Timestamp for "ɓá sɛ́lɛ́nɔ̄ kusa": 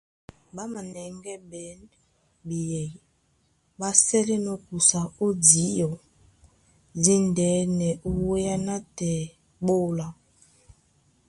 3.79-5.01